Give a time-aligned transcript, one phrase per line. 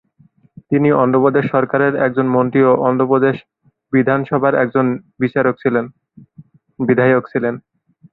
[0.71, 3.35] তিনি অন্ধ্র প্রদেশ সরকারের একজন মন্ত্রী ও অন্ধ্র প্রদেশ
[3.93, 4.85] বিধানসভার একজন
[6.79, 7.53] বিধায়ক ছিলেন।